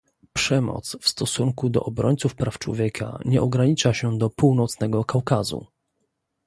[0.33, 5.67] Przemoc w stosunku do obrońców praw człowieka nie ogranicza się do północnego Kaukazu